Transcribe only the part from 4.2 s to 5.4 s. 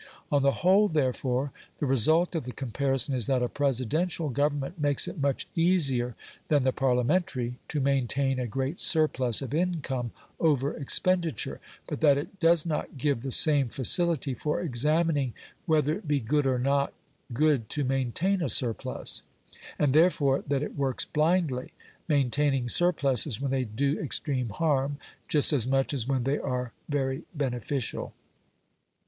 government makes it